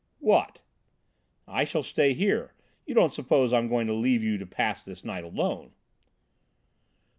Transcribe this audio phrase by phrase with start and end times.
[0.17, 0.61] "What?"
[1.47, 2.55] "I shall stay here.
[2.87, 5.73] You don't suppose I'm going to leave you to pass this night alone?"